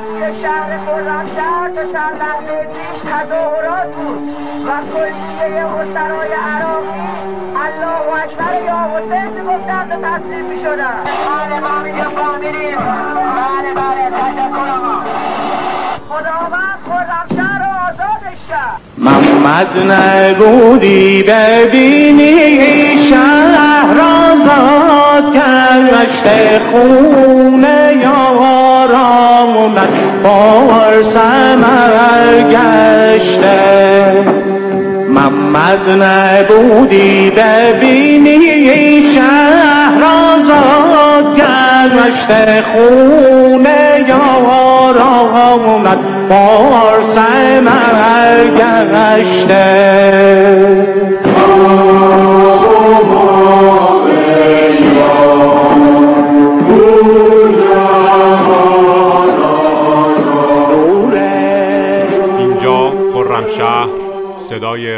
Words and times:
که 0.00 0.42
شهر 0.42 0.78
خرمشهر 0.86 1.68
تا 1.76 1.82
چند 1.92 2.16
لحظه 2.22 2.68
پیش 2.72 3.12
تظاهرات 3.12 3.94
بود. 3.94 4.22
و 4.66 4.70
کلیه 4.92 5.64
عراقی 6.34 7.00
الله 7.64 8.22
اکبر 8.24 8.64
یا 8.66 8.80
حسین 8.92 9.46
و 9.46 9.58
بله 11.26 11.60
ما 11.60 11.82
میگم 11.82 12.10
فهمیدیم 12.16 12.76
بله 12.76 13.74
بله 13.74 14.10
تشکر 14.10 14.68
آقا. 14.76 14.96
خداوند 16.08 16.78
خرمشهر 16.88 17.62
آزادش 17.88 18.40
کرد. 18.48 18.80
محمد 18.98 19.90
نبودی 19.92 21.22
ببینی 21.22 22.98
شهر 23.10 23.98
آزاد 24.00 24.85
کرد 25.34 25.94
مشت 25.94 26.26
خونه 26.70 27.92
یارام 28.02 29.56
اومد 29.56 29.88
بار 30.22 31.02
سمر 31.02 32.42
گشته. 32.50 33.56
محمد 35.08 36.02
نبودی 36.02 37.30
ببینی 37.30 39.02
شهر 39.14 40.02
آزاد 40.04 41.36
کرد 41.36 41.92
مشت 41.92 42.30
خونه 42.60 44.04
یارام 44.08 45.64
اومد 45.64 45.98
بار 46.28 47.02
سمر 47.14 48.44
گشته. 48.58 50.15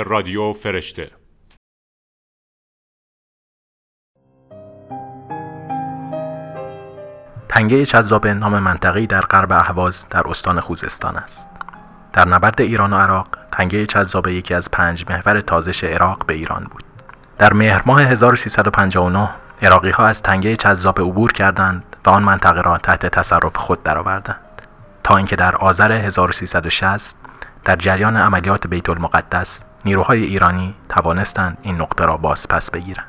رادیو 0.03 0.53
فرشته 0.53 1.11
تنگه 7.49 7.87
چذاب 7.87 8.27
نام 8.27 8.59
منطقه‌ای 8.59 9.07
در 9.07 9.21
غرب 9.21 9.53
اهواز 9.53 10.07
در 10.11 10.29
استان 10.29 10.61
خوزستان 10.61 11.17
است. 11.17 11.49
در 12.13 12.29
نبرد 12.29 12.61
ایران 12.61 12.93
و 12.93 12.97
عراق، 12.97 13.29
تنگه 13.53 13.87
چذاب 13.87 14.29
یکی 14.29 14.55
از 14.55 14.71
پنج 14.71 15.05
محور 15.11 15.41
تازش 15.41 15.85
عراق 15.85 16.27
به 16.27 16.35
ایران 16.35 16.65
بود. 16.65 16.85
در 17.39 17.53
مهر 17.53 17.83
ماه 17.87 18.01
1359 18.03 19.29
عراقی 19.63 19.91
ها 19.91 20.07
از 20.07 20.23
تنگه 20.23 20.57
چذاب 20.57 21.01
عبور 21.01 21.33
کردند 21.33 21.97
و 22.07 22.11
آن 22.11 22.23
منطقه 22.23 22.61
را 22.61 22.79
تحت 22.79 23.07
تصرف 23.07 23.57
خود 23.57 23.83
درآوردند 23.83 24.37
تا 25.05 25.17
اینکه 25.17 25.37
در 25.37 25.57
آذر 25.57 25.93
1360 25.93 27.17
در 27.65 27.77
جریان 27.77 28.17
عملیات 28.17 28.67
بیت 28.67 28.89
المقدس 28.89 29.65
نیروهای 29.85 30.25
ایرانی 30.25 30.75
توانستند 30.89 31.59
این 31.63 31.77
نقطه 31.77 32.05
را 32.05 32.17
باز 32.17 32.49
پس 32.49 32.71
بگیرند. 32.71 33.07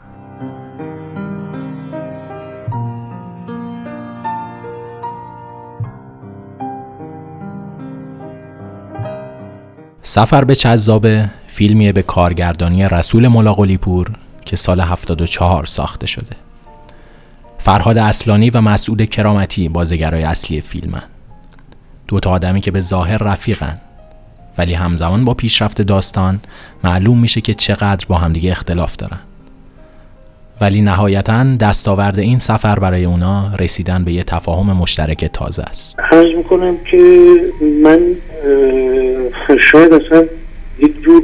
سفر 10.01 10.43
به 10.43 10.55
چذابه 10.55 11.29
فیلمیه 11.47 11.91
به 11.91 12.01
کارگردانی 12.01 12.87
رسول 12.89 13.27
ملاقلی 13.27 13.77
پور 13.77 14.11
که 14.45 14.55
سال 14.55 14.79
74 14.79 15.65
ساخته 15.65 16.07
شده. 16.07 16.35
فرهاد 17.57 17.97
اصلانی 17.97 18.49
و 18.49 18.61
مسعود 18.61 19.05
کرامتی 19.05 19.69
بازیگرای 19.69 20.23
اصلی 20.23 20.61
فیلمن. 20.61 21.03
دو 22.07 22.19
تا 22.19 22.31
آدمی 22.31 22.61
که 22.61 22.71
به 22.71 22.79
ظاهر 22.79 23.17
رفیقن. 23.17 23.81
ولی 24.57 24.73
همزمان 24.73 25.25
با 25.25 25.33
پیشرفت 25.33 25.81
داستان 25.81 26.39
معلوم 26.83 27.19
میشه 27.19 27.41
که 27.41 27.53
چقدر 27.53 28.05
با 28.07 28.15
همدیگه 28.15 28.51
اختلاف 28.51 28.95
دارن. 28.95 29.19
ولی 30.61 30.81
نهایتا 30.81 31.43
دستاورد 31.59 32.19
این 32.19 32.39
سفر 32.39 32.79
برای 32.79 33.05
اونا 33.05 33.51
رسیدن 33.59 34.03
به 34.03 34.11
یه 34.11 34.23
تفاهم 34.23 34.77
مشترک 34.77 35.25
تازه 35.25 35.63
است. 35.63 35.99
عرض 35.99 36.35
می‌کنم 36.35 36.77
که 36.91 36.97
من 37.83 37.99
شاید 39.71 39.93
اصلا 39.93 40.25
یک 40.79 41.01
جور 41.01 41.23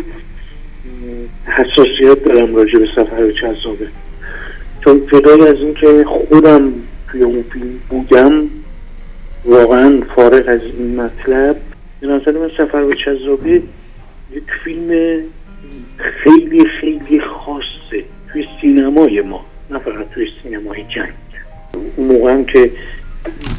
حساسیت 1.45 2.23
دارم 2.25 2.55
راجع 2.55 2.79
به 2.79 2.87
سفر 2.95 3.31
چذابه 3.41 3.87
چون 4.83 5.01
جدای 5.11 5.47
از 5.47 5.57
اینکه 5.57 6.05
خودم 6.29 6.71
توی 7.07 7.23
اون 7.23 7.43
فیلم 7.53 7.79
بودم 7.89 8.43
واقعا 9.45 10.01
فارغ 10.15 10.49
از 10.49 10.61
این 10.77 11.01
مطلب 11.01 11.55
به 12.01 12.07
نظر 12.07 12.31
من 12.31 12.51
سفر 12.57 12.85
به 12.85 12.95
چذابه 12.95 13.61
یک 14.31 14.43
فیلم 14.63 15.19
خیلی 15.97 16.65
خیلی 16.81 17.21
خاصه 17.21 18.03
توی 18.33 18.47
سینمای 18.61 19.21
ما 19.21 19.45
نه 19.71 19.79
فقط 19.79 20.09
توی 20.09 20.27
سینمای 20.43 20.83
جنگ. 20.83 21.13
اون 21.95 22.07
موقع 22.07 22.31
هم 22.33 22.45
که 22.45 22.71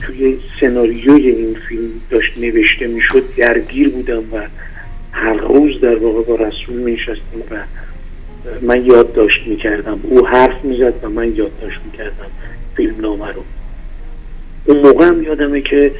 توی 0.03 0.39
سناریوی 0.61 1.29
این 1.29 1.55
فیلم 1.69 1.91
داشت 2.11 2.39
نوشته 2.39 2.87
می‌شد 2.87 3.23
درگیر 3.37 3.89
بودم 3.89 4.23
و 4.33 4.47
هر 5.13 5.35
روز 5.35 5.81
در 5.81 5.97
واقع 5.97 6.23
با 6.23 6.35
رسول 6.35 6.77
میشستیم 6.77 7.43
و 7.51 7.57
من 8.63 8.87
یادداشت 8.87 9.47
می‌کردم. 9.47 10.01
او 10.03 10.27
حرف 10.27 10.65
می‌زد 10.65 10.95
و 11.03 11.09
من 11.09 11.37
یادداشت 11.37 11.81
می‌کردم 11.85 12.27
فیلم 12.77 13.01
نامه 13.01 13.33
رو. 13.33 13.45
اون 14.65 14.77
موقع 14.77 15.07
هم 15.07 15.23
یادمه 15.23 15.61
که 15.61 15.93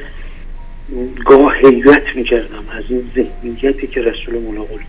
گاه 1.25 1.53
حیرت 1.53 2.15
می‌کردم 2.15 2.69
از 2.69 2.83
این 2.89 3.11
ذهنیتی 3.15 3.87
که 3.87 4.01
رسول 4.01 4.39
ملاقلی 4.39 4.85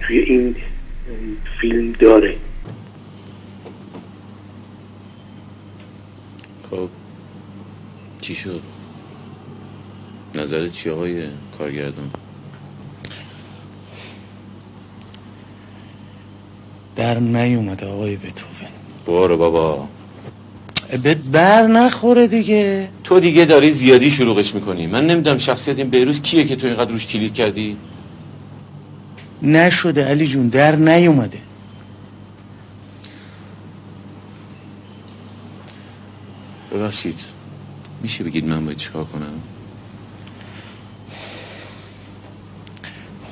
توی 0.00 0.18
این 0.18 0.56
فیلم 1.60 1.92
داره. 1.92 2.36
خب 6.70 6.88
چی 8.20 8.34
شد؟ 8.34 8.60
نظرت 10.34 10.72
چی 10.72 10.90
آقای 10.90 11.26
کارگردان؟ 11.58 12.10
در 16.96 17.18
نیومده 17.18 17.86
آقای 17.86 18.16
بتوون. 18.16 18.70
برو 19.06 19.36
بابا. 19.36 19.88
به 21.02 21.14
بر 21.14 21.66
نخوره 21.66 22.26
دیگه. 22.26 22.88
تو 23.04 23.20
دیگه 23.20 23.44
داری 23.44 23.70
زیادی 23.70 24.10
شلوغش 24.10 24.54
می‌کنی. 24.54 24.86
من 24.86 25.06
نمی‌دونم 25.06 25.38
شخصیت 25.38 25.78
این 25.78 25.90
بیروز 25.90 26.20
کیه 26.20 26.44
که 26.44 26.56
تو 26.56 26.66
اینقدر 26.66 26.90
روش 26.90 27.06
کلید 27.06 27.34
کردی؟ 27.34 27.76
نشده 29.42 30.04
علی 30.04 30.26
جون 30.26 30.48
در 30.48 30.76
نیومده. 30.76 31.38
ببخشید. 36.72 37.20
میشه 38.02 38.24
بگید 38.24 38.44
من 38.44 38.64
باید 38.64 38.78
چیکار 38.78 39.04
کنم؟ 39.04 39.32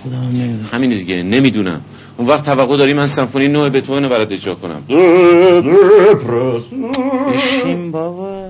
خدا 0.03 0.17
هم 0.17 0.29
نمی‌دونم. 0.29 0.69
همینه 0.73 0.97
دیگه 0.97 1.23
نمی‌دونم. 1.23 1.81
اون 2.23 2.31
وقت 2.31 2.45
توقع 2.45 2.77
داری 2.77 2.93
من 2.93 3.07
سمفونی 3.07 3.49
نوع 3.49 3.69
بتوون 3.69 4.03
رو 4.03 4.09
برات 4.09 4.33
اجرا 4.33 4.55
کنم 4.55 4.83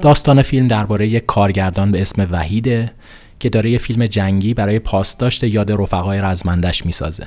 داستان 0.00 0.42
فیلم 0.42 0.68
درباره 0.68 1.08
یک 1.08 1.26
کارگردان 1.26 1.92
به 1.92 2.00
اسم 2.00 2.28
وحیده 2.30 2.92
که 3.38 3.48
داره 3.48 3.70
یه 3.70 3.78
فیلم 3.78 4.06
جنگی 4.06 4.54
برای 4.54 4.78
پاسداشت 4.78 5.44
یاد 5.44 5.72
رفقای 5.72 6.20
رزمندش 6.20 6.86
می‌سازه. 6.86 7.26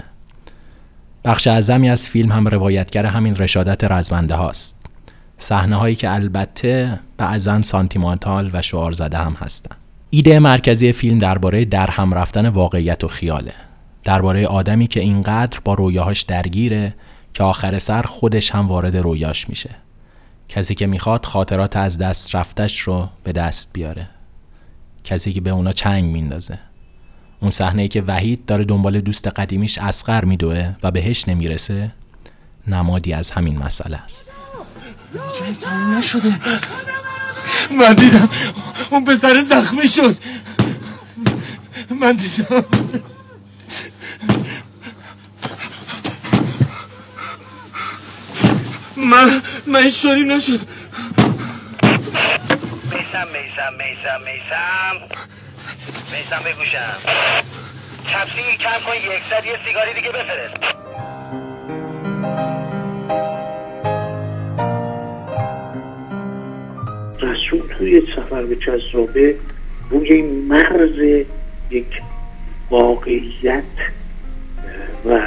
بخش 1.25 1.47
اعظمی 1.47 1.89
از 1.89 2.09
فیلم 2.09 2.31
هم 2.31 2.47
روایتگر 2.47 3.05
همین 3.05 3.35
رشادت 3.35 3.83
رزمنده 3.83 4.35
هاست. 4.35 4.75
صحنه 5.37 5.75
هایی 5.75 5.95
که 5.95 6.13
البته 6.13 6.99
بعضا 7.17 7.61
سانتیمانتال 7.61 8.49
و 8.53 8.61
شعار 8.61 8.91
زده 8.91 9.17
هم 9.17 9.33
هستن. 9.39 9.75
ایده 10.09 10.39
مرکزی 10.39 10.91
فیلم 10.91 11.19
درباره 11.19 11.65
در 11.65 11.89
هم 11.91 12.13
رفتن 12.13 12.49
واقعیت 12.49 13.03
و 13.03 13.07
خیاله. 13.07 13.53
درباره 14.05 14.47
آدمی 14.47 14.87
که 14.87 14.99
اینقدر 14.99 15.59
با 15.63 15.73
رویاهاش 15.73 16.21
درگیره 16.21 16.93
که 17.33 17.43
آخر 17.43 17.79
سر 17.79 18.01
خودش 18.01 18.51
هم 18.51 18.67
وارد 18.67 18.97
رویاش 18.97 19.49
میشه. 19.49 19.69
کسی 20.49 20.75
که 20.75 20.87
می‌خواد 20.87 21.25
خاطرات 21.25 21.75
از 21.75 21.97
دست 21.97 22.35
رفتش 22.35 22.79
رو 22.79 23.09
به 23.23 23.31
دست 23.31 23.69
بیاره. 23.73 24.09
کسی 25.03 25.33
که 25.33 25.41
به 25.41 25.49
اونا 25.49 25.71
چنگ 25.71 26.03
میندازه. 26.03 26.59
اون 27.41 27.51
صحنه 27.51 27.81
ای 27.81 27.87
که 27.87 28.01
وحید 28.01 28.45
داره 28.45 28.65
دنبال 28.65 28.99
دوست 28.99 29.27
قدیمیش 29.27 29.77
اسقر 29.77 30.25
میدوه 30.25 30.75
و 30.83 30.91
بهش 30.91 31.27
نمی‌رسه 31.27 31.91
نمادی 32.67 33.13
از 33.13 33.31
همین 33.31 33.57
مسئله 33.57 33.97
است. 33.97 34.31
من 37.79 37.93
دیدم 37.93 38.29
اون 38.91 39.05
پسر 39.05 39.41
زخمی 39.41 39.87
شد 39.87 40.17
من 42.01 42.15
دیدم 42.15 42.65
من 48.97 49.41
من 49.67 49.89
شوریم 49.89 50.31
نشد. 50.31 50.59
میسم 52.91 53.27
میسم 53.27 53.73
میسم 53.73 54.21
میسم. 54.21 54.95
میسم 56.11 56.39
بگوشم 56.45 56.97
تپسی 58.05 58.57
کم 58.57 58.79
کن 58.85 58.95
یک 58.95 59.23
صد 59.29 59.45
یه 59.45 59.59
سیگاری 59.65 59.93
دیگه 59.93 60.09
بفرست. 60.09 60.75
رسول 67.21 67.67
توی 67.77 68.01
سفر 68.15 68.43
به 68.43 68.55
جذابه 68.55 69.35
روی 69.89 70.21
مرز 70.21 71.25
یک 71.69 72.01
واقعیت 72.69 73.63
و 75.05 75.19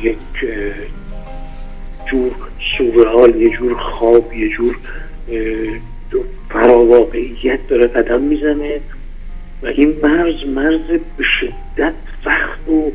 یک 0.00 0.18
جور 2.10 2.49
سورئال 2.78 3.36
یه 3.36 3.50
جور 3.50 3.74
خواب 3.74 4.32
یه 4.32 4.48
جور 4.48 4.76
فراواقعیت 6.50 7.68
داره 7.68 7.86
قدم 7.86 8.20
می‌زنه 8.20 8.80
و 9.62 9.66
این 9.66 9.94
مرز 10.02 10.46
مرز 10.46 11.00
به 11.16 11.24
شدت 11.40 11.94
سخت 12.24 12.68
و 12.68 12.92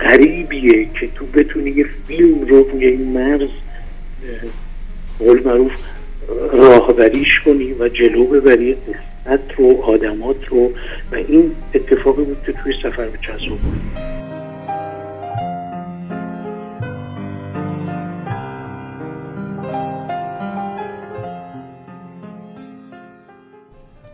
غریبیه 0.00 0.88
که 1.00 1.08
تو 1.14 1.26
بتونی 1.26 1.70
یه 1.70 1.86
فیلم 2.08 2.40
رو 2.40 2.62
روی 2.62 2.86
این 2.86 3.12
مرز 3.12 3.48
قول 5.18 5.42
معروف 5.44 5.72
راهبریش 6.52 7.40
کنی 7.44 7.72
و 7.72 7.88
جلو 7.88 8.24
ببری 8.24 8.74
قصت 8.74 9.52
رو 9.58 9.82
آدمات 9.82 10.48
رو 10.48 10.72
و 11.12 11.14
این 11.14 11.52
اتفاقی 11.74 12.22
بود 12.22 12.42
که 12.46 12.52
توی 12.52 12.72
سفر 12.82 13.04
به 13.04 13.18
جذاب 13.18 13.58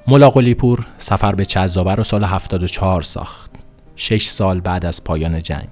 بود 0.08 0.14
ملا 0.14 0.30
قلیپور 0.30 0.86
سفر 0.98 1.34
به 1.34 1.44
چذابه 1.44 1.94
رو 1.94 2.04
سال 2.04 2.24
74 2.24 3.02
ساخت. 3.02 3.50
شش 3.96 4.28
سال 4.28 4.60
بعد 4.60 4.86
از 4.86 5.04
پایان 5.04 5.42
جنگ. 5.42 5.68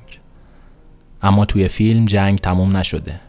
اما 1.23 1.45
توی 1.45 1.69
فیلم 1.69 2.05
جنگ 2.05 2.39
تموم 2.39 2.77
نشده. 2.77 3.21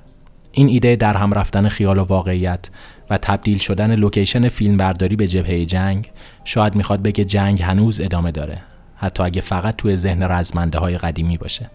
این 0.52 0.68
ایده 0.68 0.96
در 0.96 1.18
هم 1.18 1.34
رفتن 1.34 1.70
خیال 1.70 1.98
و 1.98 2.04
واقعیت 2.04 2.70
و 3.10 3.18
تبدیل 3.18 3.58
شدن 3.58 3.96
لوکیشن 3.96 4.50
فیلم 4.50 4.78
برداری 4.78 5.16
به 5.16 5.28
جبهه 5.28 5.66
جنگ 5.66 6.12
شاید 6.44 6.76
می‌خواد 6.76 7.02
بگه 7.02 7.26
جنگ 7.26 7.62
هنوز 7.62 8.00
ادامه 8.02 8.32
داره. 8.32 8.62
حتی 8.96 9.24
اگه 9.24 9.42
فقط 9.42 9.76
توی 9.76 9.96
ذهن 9.96 10.24
رزمنده 10.24 10.80
های 10.80 10.98
قدیمی 10.98 11.38
باشه. 11.38 11.70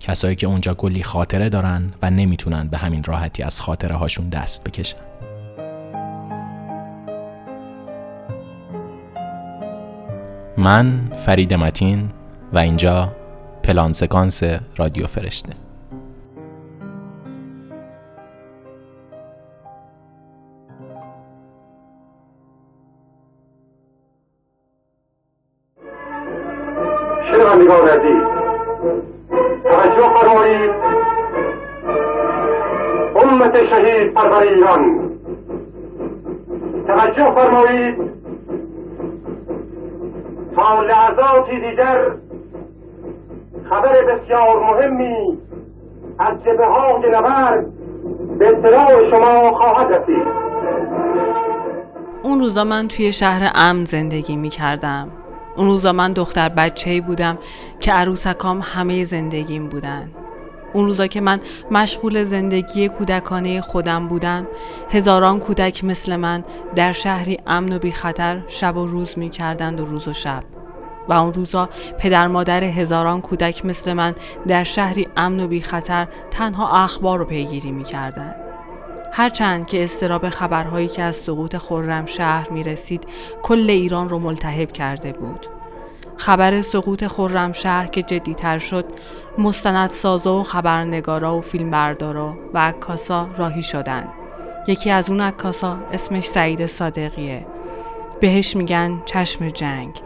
کسایی 0.00 0.36
که 0.36 0.46
اونجا 0.46 0.74
کلی 0.74 1.02
خاطره 1.02 1.48
دارن 1.48 1.92
و 2.02 2.10
نمی‌تونن 2.10 2.68
به 2.68 2.78
همین 2.78 3.04
راحتی 3.04 3.42
از 3.42 3.60
خاطره 3.60 3.94
هاشون 3.94 4.28
دست 4.28 4.64
بکشن. 4.64 4.96
من 10.58 11.10
فرید 11.26 11.54
متین 11.54 12.10
و 12.52 12.58
اینجا 12.58 13.12
پلان 13.62 13.92
سکانس 13.92 14.42
رادیو 14.76 15.06
فرشته. 15.06 15.65
لحظاتی 41.46 41.70
دیگر 41.70 42.10
خبر 43.70 44.04
بسیار 44.04 44.60
مهمی 44.60 45.38
از 46.18 46.38
جبه 46.40 46.66
های 46.66 47.10
نبرد 47.10 47.66
به 48.38 48.48
اطلاع 48.48 49.10
شما 49.10 49.58
خواهد 49.58 49.92
رسید. 49.92 50.26
اون 52.22 52.40
روزا 52.40 52.64
من 52.64 52.88
توی 52.88 53.12
شهر 53.12 53.50
امن 53.54 53.84
زندگی 53.84 54.36
می 54.36 54.48
کردم. 54.48 55.08
اون 55.56 55.66
روزا 55.66 55.92
من 55.92 56.12
دختر 56.12 56.48
بچه 56.48 57.00
بودم 57.00 57.38
که 57.80 57.92
عروسکام 57.92 58.60
همه 58.62 59.04
زندگیم 59.04 59.68
بودن. 59.68 60.10
اون 60.72 60.86
روزا 60.86 61.06
که 61.06 61.20
من 61.20 61.40
مشغول 61.70 62.22
زندگی 62.22 62.88
کودکانه 62.88 63.60
خودم 63.60 64.08
بودم 64.08 64.46
هزاران 64.90 65.38
کودک 65.38 65.84
مثل 65.84 66.16
من 66.16 66.44
در 66.74 66.92
شهری 66.92 67.38
امن 67.46 67.72
و 67.72 67.78
بی 67.78 67.90
خطر 67.90 68.42
شب 68.48 68.76
و 68.76 68.86
روز 68.86 69.18
می 69.18 69.28
کردند 69.28 69.80
و 69.80 69.84
روز 69.84 70.08
و 70.08 70.12
شب. 70.12 70.55
و 71.08 71.12
اون 71.12 71.32
روزا 71.32 71.68
پدر 71.98 72.28
مادر 72.28 72.64
هزاران 72.64 73.20
کودک 73.20 73.64
مثل 73.64 73.92
من 73.92 74.14
در 74.46 74.64
شهری 74.64 75.08
امن 75.16 75.40
و 75.40 75.48
بی 75.48 75.60
خطر 75.60 76.06
تنها 76.30 76.84
اخبار 76.84 77.18
رو 77.18 77.24
پیگیری 77.24 77.72
می 77.72 77.84
کردن. 77.84 78.34
هرچند 79.12 79.66
که 79.66 79.84
استراب 79.84 80.28
خبرهایی 80.28 80.88
که 80.88 81.02
از 81.02 81.16
سقوط 81.16 81.56
خرم 81.56 82.06
شهر 82.06 82.50
می 82.50 82.62
رسید 82.62 83.04
کل 83.42 83.70
ایران 83.70 84.08
رو 84.08 84.18
ملتهب 84.18 84.72
کرده 84.72 85.12
بود. 85.12 85.46
خبر 86.16 86.62
سقوط 86.62 87.06
خرم 87.06 87.52
شهر 87.52 87.86
که 87.86 88.02
جدیتر 88.02 88.58
شد 88.58 88.84
مستندسازا 89.38 90.34
و 90.34 90.42
خبرنگارا 90.42 91.36
و 91.36 91.40
فیلمبردارا 91.40 92.38
و 92.54 92.58
عکاسا 92.58 93.28
راهی 93.38 93.62
شدن 93.62 94.08
یکی 94.68 94.90
از 94.90 95.10
اون 95.10 95.20
عکاسا 95.20 95.78
اسمش 95.92 96.24
سعید 96.24 96.66
صادقیه 96.66 97.46
بهش 98.20 98.56
میگن 98.56 99.02
چشم 99.04 99.48
جنگ 99.48 100.00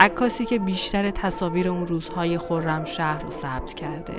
عکاسی 0.00 0.44
که 0.44 0.58
بیشتر 0.58 1.10
تصاویر 1.10 1.68
اون 1.68 1.86
روزهای 1.86 2.38
خرم 2.38 2.84
شهر 2.84 3.22
رو 3.22 3.30
ثبت 3.30 3.74
کرده. 3.74 4.14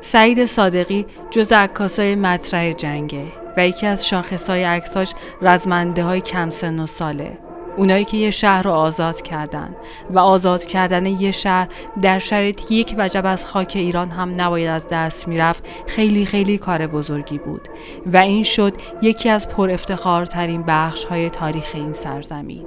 سعید 0.00 0.44
صادقی 0.44 1.06
جز 1.30 1.52
عکاسای 1.52 2.16
مطرح 2.16 2.72
جنگه 2.72 3.24
و 3.56 3.68
یکی 3.68 3.86
از 3.86 4.08
شاخصهای 4.08 4.64
عکساش 4.64 5.14
رزمنده 5.42 6.04
های 6.04 6.20
کم 6.20 6.50
سن 6.50 6.80
و 6.80 6.86
ساله. 6.86 7.38
اونایی 7.76 8.04
که 8.04 8.16
یه 8.16 8.30
شهر 8.30 8.62
رو 8.62 8.70
آزاد 8.70 9.22
کردن 9.22 9.76
و 10.10 10.18
آزاد 10.18 10.64
کردن 10.64 11.06
یه 11.06 11.30
شهر 11.30 11.68
در 12.02 12.18
شرایط 12.18 12.70
یک 12.70 12.94
وجب 12.98 13.26
از 13.26 13.46
خاک 13.46 13.72
ایران 13.76 14.08
هم 14.10 14.32
نباید 14.40 14.68
از 14.68 14.88
دست 14.88 15.28
می‌رفت 15.28 15.68
خیلی 15.86 16.24
خیلی 16.24 16.58
کار 16.58 16.86
بزرگی 16.86 17.38
بود 17.38 17.68
و 18.06 18.16
این 18.16 18.42
شد 18.42 18.72
یکی 19.02 19.28
از 19.28 19.48
پر 19.48 19.70
افتخارترین 19.70 20.64
بخش 20.68 21.04
های 21.04 21.30
تاریخ 21.30 21.70
این 21.74 21.92
سرزمین. 21.92 22.64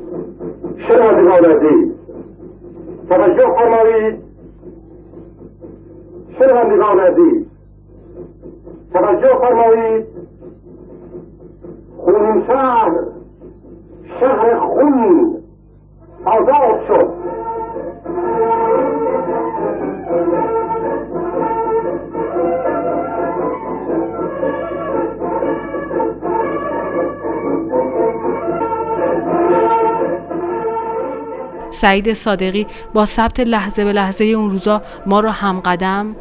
شنوندگان 0.88 2.01
توجه 3.12 3.48
فرمایید 3.58 4.24
شنوندگان 6.40 7.00
عزیز 7.00 7.46
توجه 8.94 9.40
فرمایید 9.42 10.06
خون 11.98 12.44
شهر. 12.48 12.92
شهر 14.20 14.60
خون. 14.60 15.38
آزاد 16.26 16.82
شد 16.88 17.10
سعید 31.82 32.14
صادقی 32.14 32.68
با 32.94 33.06
ثبت 33.06 33.40
لحظه 33.40 33.84
به 33.84 33.94
لحظه 33.94 34.24
اون 34.24 34.50
روزا 34.50 34.82
ما 35.06 35.20
رو 35.20 35.30
هم 35.30 35.60
قدم 35.60 36.16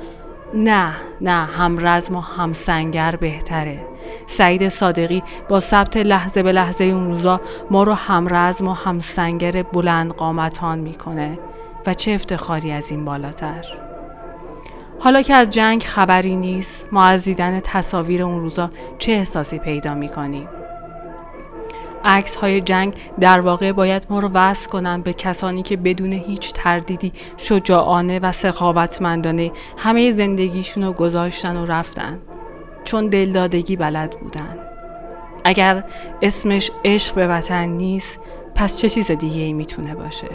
نه 0.54 0.92
نه 1.20 1.44
هم 1.44 1.86
رزم 1.86 2.16
و 2.16 2.20
هم 2.20 2.52
سنگر 2.52 3.16
بهتره. 3.16 3.86
سعید 4.26 4.68
صادقی 4.68 5.22
با 5.48 5.60
ثبت 5.60 5.96
لحظه 5.96 6.42
به 6.42 6.52
لحظه 6.52 6.84
اون 6.84 7.06
روزا 7.06 7.40
ما 7.70 7.82
رو 7.82 7.92
هم 7.92 8.34
رزم 8.34 8.68
و 8.68 8.72
هم 8.72 9.00
سنگر 9.00 9.62
بلند 9.62 10.12
قامتان 10.12 10.78
می‌کنه 10.78 11.38
و 11.86 11.94
چه 11.94 12.12
افتخاری 12.12 12.72
از 12.72 12.90
این 12.90 13.04
بالاتر. 13.04 13.64
حالا 15.00 15.22
که 15.22 15.34
از 15.34 15.50
جنگ 15.50 15.82
خبری 15.82 16.36
نیست 16.36 16.86
ما 16.92 17.04
از 17.04 17.24
دیدن 17.24 17.60
تصاویر 17.60 18.22
اون 18.22 18.40
روزا 18.40 18.70
چه 18.98 19.12
احساسی 19.12 19.58
پیدا 19.58 19.94
می‌کنیم؟ 19.94 20.48
عکس 22.04 22.36
های 22.36 22.60
جنگ 22.60 22.94
در 23.20 23.40
واقع 23.40 23.72
باید 23.72 24.06
ما 24.10 24.20
رو 24.20 24.30
وصل 24.34 24.70
کنن 24.70 25.02
به 25.02 25.12
کسانی 25.12 25.62
که 25.62 25.76
بدون 25.76 26.12
هیچ 26.12 26.52
تردیدی 26.52 27.12
شجاعانه 27.36 28.18
و 28.18 28.32
سخاوتمندانه 28.32 29.52
همه 29.76 30.10
زندگیشون 30.10 30.84
رو 30.84 30.92
گذاشتن 30.92 31.56
و 31.56 31.66
رفتن. 31.66 32.18
چون 32.84 33.06
دلدادگی 33.06 33.76
بلد 33.76 34.16
بودن. 34.20 34.58
اگر 35.44 35.84
اسمش 36.22 36.70
عشق 36.84 37.14
به 37.14 37.26
وطن 37.26 37.68
نیست 37.68 38.20
پس 38.54 38.78
چه 38.78 38.88
چیز 38.88 39.10
دیگه 39.10 39.42
ای 39.42 39.52
می‌تونه 39.52 39.94
باشه؟ 39.94 40.28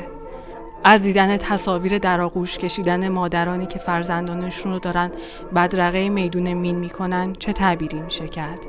از 0.84 1.03
دیدن 1.03 1.38
تصاویر 1.38 1.98
در 1.98 2.22
آغوش 2.22 2.57
کشیدن 2.57 3.10
مادرانی 3.10 3.65
که 3.65 3.79
فرزندانشون 3.79 4.72
رو 4.72 4.79
دارن 4.79 5.12
بدرقه 5.55 6.10
میدون 6.10 6.53
مین 6.53 6.75
می‌کنن 6.75 7.34
چه 7.34 7.53
تعبیری 7.53 8.00
میشه 8.00 8.27
کرد؟ 8.27 8.60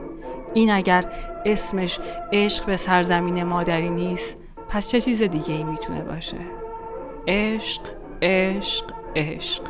این 0.57 0.71
اگر 0.71 1.05
اسمش 1.45 1.99
عشق 2.33 2.65
به 2.65 2.77
سرزمین 2.77 3.45
مادری 3.45 3.91
نیست 3.91 4.39
پس 4.69 4.91
چه 4.91 5.01
چیز 5.01 5.23
دیگه 5.23 5.55
ای 5.55 5.65
می‌تونه 5.65 6.05
باشه؟ 6.05 6.37
عشق 7.29 7.81
عشق 8.23 8.85
عشق. 9.17 9.63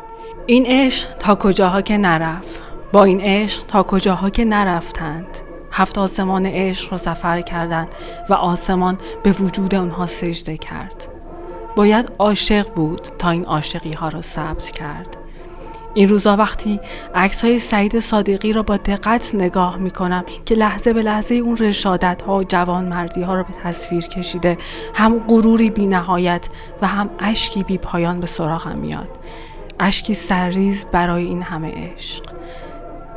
این 0.47 0.67
عشق 0.67 1.17
تا 1.17 1.35
کجاها 1.35 1.83
که 1.83 1.97
نرفت؟ 1.97 2.61
با 2.93 3.05
این 3.05 3.21
عشق 3.21 3.63
تا 3.63 3.83
کجاها 3.83 4.31
که 4.31 4.45
نرفتند؟ 4.45 5.39
هفت 5.73 5.99
آسمان 5.99 6.47
عشق 6.47 6.93
را 6.93 6.99
سفر 6.99 7.41
کردند 7.41 7.89
و 8.29 8.35
آسمان 8.35 8.99
به 9.23 9.33
وجود 9.33 9.75
آنها 9.75 10.07
سجده 10.07 10.57
کرد. 10.57 11.09
باید 11.77 12.13
عاشق 12.19 12.75
بود 12.75 13.01
تا 13.19 13.31
این 13.31 13.45
عاشقی 13.45 13.93
ها 13.93 14.09
را 14.09 14.21
ثبت 14.21 14.71
کرد. 14.71 15.16
این 15.97 16.09
روزا 16.09 16.37
وقتی 16.37 16.81
عکس 17.15 17.45
های 17.45 17.59
سعید 17.59 17.99
صادقی 17.99 18.53
را 18.53 18.63
با 18.63 18.77
دقت 18.77 19.35
نگاه 19.35 19.77
می 19.77 19.91
کنم 19.91 20.25
که 20.45 20.55
لحظه 20.55 20.93
به 20.93 21.03
لحظه 21.03 21.35
اون 21.35 21.57
رشادت 21.57 22.23
ها 22.23 22.37
و 22.37 22.45
جوان 22.45 22.85
مردی 22.85 23.23
ها 23.23 23.35
را 23.35 23.43
به 23.43 23.53
تصویر 23.53 24.07
کشیده 24.07 24.59
هم 24.95 25.19
غروری 25.19 25.71
بی 25.71 25.87
نهایت 25.87 26.49
و 26.83 26.87
هم 26.87 27.11
اشکی 27.19 27.63
بی 27.63 27.79
پایان 27.79 28.21
به 28.21 28.27
سراغم 28.27 28.79
میاد. 28.79 29.09
اشکی 29.81 30.15
سرریز 30.15 30.87
برای 30.93 31.25
این 31.25 31.43
همه 31.43 31.73
عشق. 31.77 32.25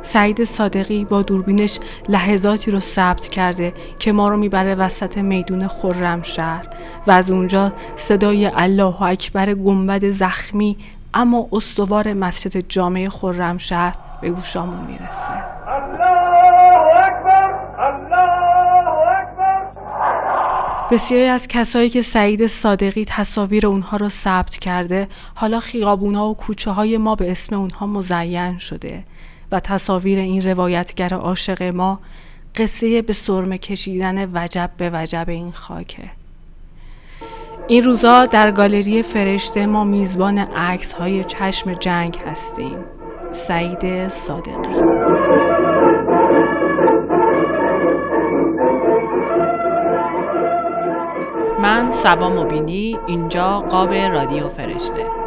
سعید 0.02 0.44
صادقی 0.44 1.04
با 1.04 1.22
دوربینش 1.22 1.78
لحظاتی 2.08 2.70
رو 2.70 2.80
ثبت 2.80 3.28
کرده 3.28 3.72
که 3.98 4.12
ما 4.12 4.28
رو 4.28 4.36
می‌بره 4.36 4.74
وسط 4.74 5.18
میدون 5.18 5.68
خرمشهر 5.68 6.66
و 7.06 7.10
از 7.10 7.30
اونجا 7.30 7.72
صدای 7.96 8.46
الله 8.46 9.02
اکبر 9.02 9.54
گنبد 9.54 10.10
زخمی 10.10 10.76
اما 11.14 11.48
استوار 11.52 12.12
مسجد 12.12 12.68
جامعه 12.68 13.08
خرمشهر 13.08 13.94
به 14.20 14.30
گوشامون 14.30 14.86
می‌رسه. 14.86 15.44
بسیاری 20.90 21.26
از 21.26 21.48
کسایی 21.48 21.90
که 21.90 22.02
سعید 22.02 22.46
صادقی 22.46 23.04
تصاویر 23.04 23.66
اونها 23.66 23.96
رو 23.96 24.08
ثبت 24.08 24.58
کرده 24.58 25.08
حالا 25.34 25.60
خیابونا 25.60 26.28
و 26.28 26.36
کوچه 26.36 26.70
های 26.70 26.98
ما 26.98 27.14
به 27.14 27.30
اسم 27.30 27.56
اونها 27.56 27.86
مزین 27.86 28.58
شده 28.58 29.04
و 29.52 29.60
تصاویر 29.60 30.18
این 30.18 30.42
روایتگر 30.42 31.14
عاشق 31.14 31.62
ما 31.62 32.00
قصه 32.56 33.02
به 33.02 33.12
سرمه 33.12 33.58
کشیدن 33.58 34.30
وجب 34.34 34.70
به 34.76 34.90
وجب 34.94 35.24
این 35.28 35.52
خاکه. 35.52 36.19
این 37.70 37.84
روزا 37.84 38.26
در 38.26 38.50
گالری 38.50 39.02
فرشته 39.02 39.66
ما 39.66 39.84
میزبان 39.84 40.38
عکس 40.38 40.92
های 40.92 41.24
چشم 41.24 41.72
جنگ 41.72 42.18
هستیم. 42.26 42.84
سعید 43.32 44.08
صادقی. 44.08 44.82
من 51.62 51.92
سبا 51.92 52.28
مبینی 52.28 52.98
اینجا 53.06 53.60
قاب 53.60 53.94
رادیو 53.94 54.48
فرشته. 54.48 55.19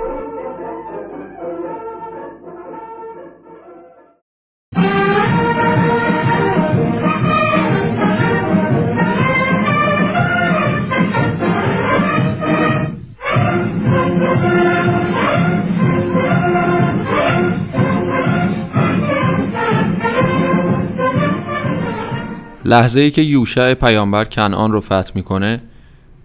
لحظه 22.74 23.00
ای 23.00 23.12
که 23.12 23.22
یوشع 23.22 23.74
پیامبر 23.74 24.25
کنعان 24.25 24.72
رو 24.72 24.82
فتح 24.82 25.12
می‌کنه 25.15 25.62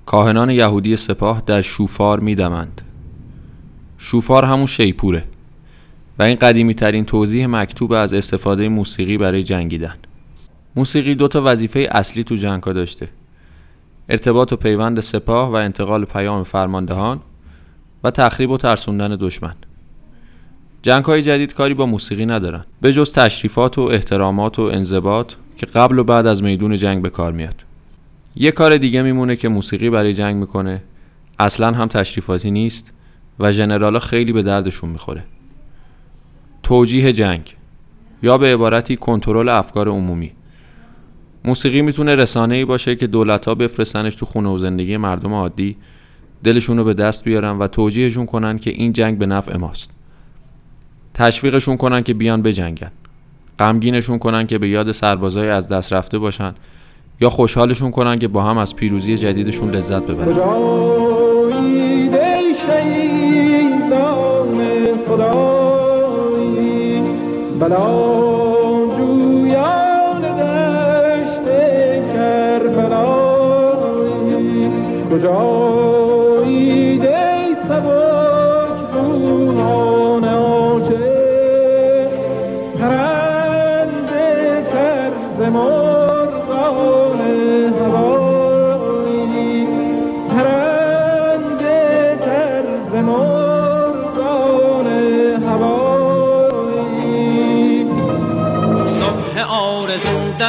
کاهنان 0.06 0.50
یهودی 0.50 0.96
سپاه 0.96 1.42
در 1.46 1.62
شوفار 1.62 2.20
میدمند. 2.20 2.82
شوفار 3.98 4.44
همون 4.44 4.66
شیپوره 4.66 5.24
و 6.18 6.22
این 6.22 6.36
قدیمی 6.36 6.74
ترین 6.74 7.04
توضیح 7.04 7.46
مکتوب 7.46 7.92
از 7.92 8.14
استفاده 8.14 8.68
موسیقی 8.68 9.18
برای 9.18 9.42
جنگیدن. 9.42 9.94
موسیقی 10.76 11.14
دو 11.14 11.28
تا 11.28 11.42
وظیفه 11.44 11.88
اصلی 11.90 12.24
تو 12.24 12.36
جنگ 12.36 12.62
ها 12.62 12.72
داشته. 12.72 13.08
ارتباط 14.08 14.52
و 14.52 14.56
پیوند 14.56 15.00
سپاه 15.00 15.48
و 15.48 15.54
انتقال 15.54 16.04
پیام 16.04 16.44
فرماندهان 16.44 17.20
و 18.04 18.10
تخریب 18.10 18.50
و 18.50 18.56
ترسوندن 18.56 19.16
دشمن. 19.20 19.54
جنگ 20.82 21.04
های 21.04 21.22
جدید 21.22 21.54
کاری 21.54 21.74
با 21.74 21.86
موسیقی 21.86 22.26
ندارن 22.26 22.64
به 22.80 22.92
جز 22.92 23.12
تشریفات 23.12 23.78
و 23.78 23.80
احترامات 23.80 24.58
و 24.58 24.62
انضباط 24.62 25.32
که 25.56 25.66
قبل 25.66 25.98
و 25.98 26.04
بعد 26.04 26.26
از 26.26 26.42
میدون 26.42 26.76
جنگ 26.76 27.02
به 27.02 27.10
کار 27.10 27.32
میاد. 27.32 27.64
یه 28.36 28.50
کار 28.50 28.76
دیگه 28.76 29.02
میمونه 29.02 29.36
که 29.36 29.48
موسیقی 29.48 29.90
برای 29.90 30.14
جنگ 30.14 30.36
می‌کنه. 30.36 30.82
اصلا 31.38 31.72
هم 31.72 31.88
تشریفاتی 31.88 32.50
نیست 32.50 32.92
و 33.38 33.52
ژنرالا 33.52 33.98
خیلی 33.98 34.32
به 34.32 34.42
دردشون 34.42 34.90
می‌خوره. 34.90 35.24
توجیه 36.62 37.12
جنگ 37.12 37.54
یا 38.22 38.38
به 38.38 38.54
عبارتی 38.54 38.96
کنترل 38.96 39.48
افکار 39.48 39.88
عمومی. 39.88 40.32
موسیقی 41.44 41.82
می‌تونه 41.82 42.14
رسانه 42.14 42.54
ای 42.54 42.64
باشه 42.64 42.96
که 42.96 43.06
دولت 43.06 43.44
ها 43.44 43.54
بفرستنش 43.54 44.14
تو 44.14 44.26
خونه 44.26 44.48
و 44.48 44.58
زندگی 44.58 44.96
مردم 44.96 45.34
عادی 45.34 45.76
دلشون 46.44 46.76
رو 46.76 46.84
به 46.84 46.94
دست 46.94 47.24
بیارن 47.24 47.58
و 47.58 47.66
توجیهشون 47.66 48.26
کنن 48.26 48.58
که 48.58 48.70
این 48.70 48.92
جنگ 48.92 49.18
به 49.18 49.26
نفع 49.26 49.56
ماست. 49.56 49.90
تشویقشون 51.18 51.76
کنن 51.76 52.02
که 52.02 52.14
بیان 52.14 52.42
بجنگن. 52.42 52.90
غمگینشون 53.58 54.18
کنن 54.18 54.46
که 54.46 54.58
به 54.58 54.68
یاد 54.68 54.92
سربازای 54.92 55.50
از 55.50 55.68
دست 55.68 55.92
رفته 55.92 56.18
باشن. 56.18 56.54
یا 57.20 57.30
خوشحالشون 57.30 57.90
کنن 57.90 58.18
که 58.18 58.28
با 58.28 58.42
هم 58.42 58.58
از 58.58 58.76
پیروزی 58.76 59.16
جدیدشون 59.16 59.70
لذت 59.70 60.02
ببرن. 60.02 60.97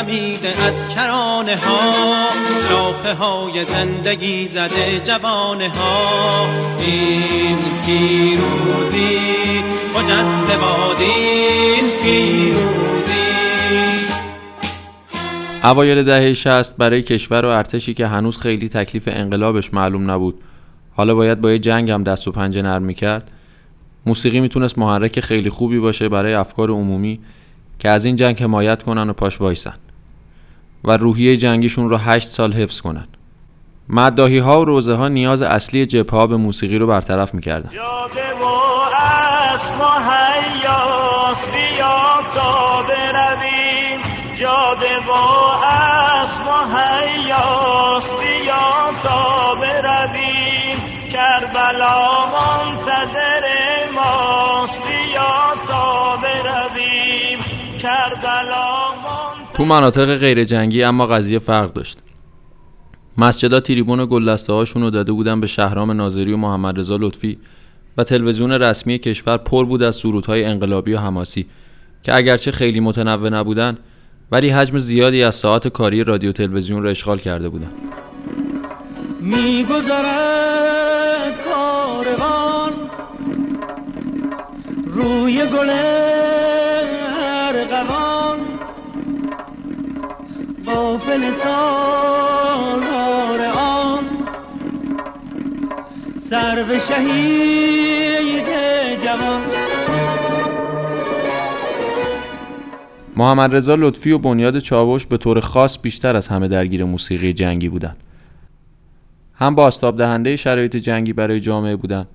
دمیده 0.03 0.47
از 0.47 0.95
کرانه 0.95 1.57
ها 1.57 2.29
شاخه 2.69 3.13
های 3.13 3.65
زندگی 3.65 4.49
زده 4.53 4.99
جوانه 4.99 5.69
ها 5.69 6.45
این 6.79 7.57
پیروزی 7.85 9.19
مجد 9.95 10.59
بادین 10.59 11.91
پیروزی. 12.03 13.19
اوایل 15.63 16.03
دهه 16.03 16.33
60 16.33 16.77
برای 16.77 17.01
کشور 17.01 17.45
و 17.45 17.49
ارتشی 17.49 17.93
که 17.93 18.07
هنوز 18.07 18.37
خیلی 18.37 18.69
تکلیف 18.69 19.09
انقلابش 19.11 19.73
معلوم 19.73 20.11
نبود. 20.11 20.35
حالا 20.95 21.15
باید 21.15 21.41
با 21.41 21.51
یه 21.51 21.59
جنگ 21.59 21.91
هم 21.91 22.03
دست 22.03 22.27
و 22.27 22.31
پنجه 22.31 22.61
نرم 22.61 22.83
می‌کرد. 22.83 23.31
موسیقی 24.05 24.39
می‌تونست 24.39 24.77
محرک 24.77 25.19
خیلی 25.19 25.49
خوبی 25.49 25.79
باشه 25.79 26.09
برای 26.09 26.33
افکار 26.33 26.69
عمومی 26.69 27.19
که 27.79 27.89
از 27.89 28.05
این 28.05 28.15
جنگ 28.15 28.43
حمایت 28.43 28.83
کنن 28.83 29.09
و 29.09 29.13
پاش 29.13 29.41
وایسن. 29.41 29.73
و 30.83 30.97
روحیه 30.97 31.37
جنگیشون 31.37 31.89
رو 31.89 31.97
هشت 31.97 32.27
سال 32.27 32.53
حفظ 32.53 32.81
کنن. 32.81 33.07
مداهی 33.89 34.37
ها 34.37 34.61
و 34.61 34.65
روزه 34.65 34.95
ها 34.95 35.07
نیاز 35.07 35.41
اصلی 35.41 35.85
جبه 35.85 36.17
ها 36.17 36.27
به 36.27 36.37
موسیقی 36.37 36.77
رو 36.77 36.87
برطرف 36.87 37.33
می‌کردن. 37.33 37.69
کربلا 51.13 52.25
منتظر 52.25 53.68
تو 59.59 59.65
مناطق 59.65 60.17
غیر 60.17 60.43
جنگی 60.43 60.83
اما 60.83 61.07
قضیه 61.07 61.39
فرق 61.39 61.73
داشت. 61.73 61.97
مسجدا 63.17 63.59
تریبون 63.59 64.05
گلدسته 64.05 64.53
هاشون 64.53 64.81
رو 64.81 64.89
داده 64.89 65.11
بودن 65.11 65.41
به 65.41 65.47
شهرام 65.47 65.91
ناظری 65.91 66.33
و 66.33 66.37
محمد 66.37 66.79
رضا 66.79 66.97
لطفی 66.99 67.37
و 67.97 68.03
تلویزیون 68.03 68.51
رسمی 68.51 68.97
کشور 68.97 69.37
پر 69.37 69.65
بود 69.65 69.83
از 69.83 69.95
سرودهای 69.95 70.43
انقلابی 70.43 70.93
و 70.93 70.97
حماسی 70.97 71.45
که 72.03 72.15
اگرچه 72.15 72.51
خیلی 72.51 72.79
متنوع 72.79 73.29
نبودن 73.29 73.77
ولی 74.31 74.49
حجم 74.49 74.79
زیادی 74.79 75.23
از 75.23 75.35
ساعت 75.35 75.67
کاری 75.67 76.03
رادیو 76.03 76.31
تلویزیون 76.31 76.83
را 76.83 76.89
اشغال 76.89 77.19
کرده 77.19 77.49
بودن. 77.49 77.71
میگذرد 79.21 80.53
کاروان 81.45 82.73
روی 84.85 85.45
گل 85.45 85.69
با 90.69 90.99
سالار 91.43 93.45
آن. 93.45 94.05
سر 96.19 96.63
به 96.63 96.79
شهید 96.79 98.45
جوان. 99.03 99.41
محمد 103.17 103.55
رضا 103.55 103.75
لطفی 103.75 104.11
و 104.11 104.17
بنیاد 104.17 104.59
چاوش 104.59 105.05
به 105.05 105.17
طور 105.17 105.39
خاص 105.39 105.77
بیشتر 105.81 106.15
از 106.15 106.27
همه 106.27 106.47
درگیر 106.47 106.83
موسیقی 106.83 107.33
جنگی 107.33 107.69
بودند. 107.69 107.97
هم 109.33 109.55
باستاب 109.55 109.97
دهنده 109.97 110.35
شرایط 110.35 110.75
جنگی 110.75 111.13
برای 111.13 111.39
جامعه 111.39 111.75
بودن 111.75 112.05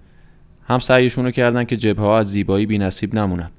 هم 0.69 0.79
سعیشون 0.79 1.25
رو 1.25 1.31
کردن 1.31 1.65
که 1.65 1.77
جبهه 1.77 2.05
ها 2.05 2.19
از 2.19 2.31
زیبایی 2.31 2.67
بی 2.67 2.79
نصیب 2.79 3.15
نمونن. 3.15 3.51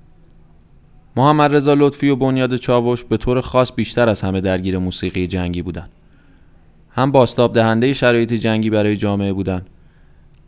محمد 1.17 1.55
رضا 1.55 1.73
لطفی 1.73 2.09
و 2.09 2.15
بنیاد 2.15 2.55
چاوش 2.55 3.03
به 3.03 3.17
طور 3.17 3.41
خاص 3.41 3.71
بیشتر 3.75 4.09
از 4.09 4.21
همه 4.21 4.41
درگیر 4.41 4.77
موسیقی 4.77 5.27
جنگی 5.27 5.61
بودن. 5.61 5.87
هم 6.91 7.11
باستاب 7.11 7.53
دهنده 7.53 7.93
شرایط 7.93 8.33
جنگی 8.33 8.69
برای 8.69 8.97
جامعه 8.97 9.33
بودن 9.33 9.65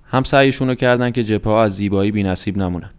هم 0.05 0.23
سعیشون 0.23 0.67
رو 0.67 0.75
کردن 0.75 1.11
که 1.11 1.41
ها 1.45 1.63
از 1.63 1.75
زیبایی 1.75 2.11
بی 2.11 2.23
نصیب 2.23 2.57
نمونن. 2.57 2.89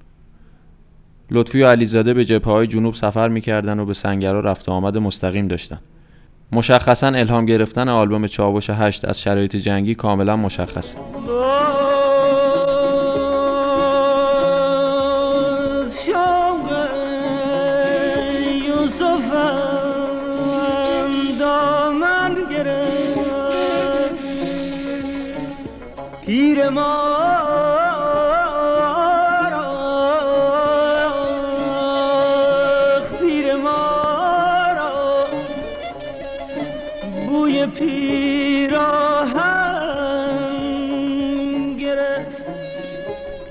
لطفی 1.30 1.62
و 1.62 1.66
علیزاده 1.66 2.14
به 2.14 2.24
جبهه 2.24 2.52
های 2.52 2.66
جنوب 2.66 2.94
سفر 2.94 3.28
می‌کردن 3.28 3.80
و 3.80 3.84
به 3.84 3.94
سنگرها 3.94 4.40
رفت 4.40 4.68
آمد 4.68 4.98
مستقیم 4.98 5.48
داشتن. 5.48 5.78
مشخصا 6.52 7.06
الهام 7.06 7.46
گرفتن 7.46 7.88
آلبوم 7.88 8.26
چاوش 8.26 8.70
هشت 8.70 9.04
از 9.04 9.20
شرایط 9.20 9.56
جنگی 9.56 9.94
کاملا 9.94 10.36
مشخص 10.36 10.96
پیر 26.58 26.70
ما 26.70 27.18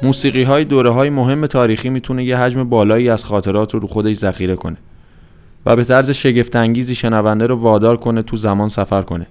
موسیقی 0.03 0.43
های 0.43 0.63
دوره 0.63 0.89
های 0.89 1.09
مهم 1.09 1.45
تاریخی 1.45 1.89
می‌تونه 1.89 2.23
یه 2.23 2.37
حجم 2.37 2.63
بالایی 2.63 3.09
از 3.09 3.25
خاطرات 3.25 3.73
رو 3.73 3.79
رو 3.79 3.87
خودش 3.87 4.15
ذخیره 4.15 4.55
کنه 4.55 4.77
و 5.65 5.75
به 5.75 5.83
طرز 5.83 6.11
شگفتانگیزی 6.11 6.95
شنونده 6.95 7.47
رو 7.47 7.55
وادار 7.55 7.97
کنه 7.97 8.21
تو 8.21 8.37
زمان 8.37 8.69
سفر 8.69 9.01
کنه. 9.01 9.27